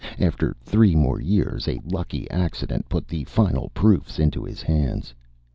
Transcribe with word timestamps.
After 0.17 0.55
three 0.65 0.95
more 0.95 1.21
years, 1.21 1.67
a 1.67 1.79
lucky 1.85 2.27
accident 2.31 2.89
put 2.89 3.07
the 3.07 3.23
final 3.25 3.69
proofs 3.75 4.17
into 4.17 4.43
his 4.43 4.63
hands. 4.63 5.13